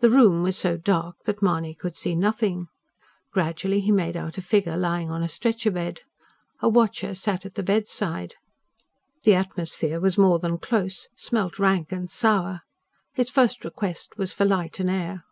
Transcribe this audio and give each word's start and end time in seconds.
The 0.00 0.10
room 0.10 0.42
was 0.42 0.54
so 0.54 0.76
dark 0.76 1.22
that 1.24 1.40
Mahony 1.40 1.72
could 1.74 1.96
see 1.96 2.14
nothing. 2.14 2.66
Gradually 3.32 3.80
he 3.80 3.90
made 3.90 4.18
out 4.18 4.36
a 4.36 4.42
figure 4.42 4.76
lying 4.76 5.10
on 5.10 5.22
a 5.22 5.28
stretcher 5.28 5.70
bed. 5.70 6.02
A 6.60 6.68
watcher 6.68 7.14
sat 7.14 7.46
at 7.46 7.54
the 7.54 7.62
bedside. 7.62 8.34
The 9.22 9.34
atmosphere 9.34 9.98
was 9.98 10.18
more 10.18 10.38
than 10.40 10.58
close, 10.58 11.08
smelt 11.16 11.58
rank 11.58 11.90
and 11.90 12.10
sour. 12.10 12.64
His 13.14 13.30
first 13.30 13.64
request 13.64 14.18
was 14.18 14.34
for 14.34 14.44
light 14.44 14.78
and 14.78 14.90
air. 14.90 15.24